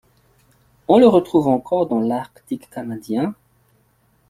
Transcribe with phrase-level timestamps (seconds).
[0.87, 3.35] On le retrouve encore dans l'Arctique canadien.